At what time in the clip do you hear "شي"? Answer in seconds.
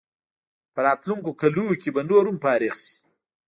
2.85-2.95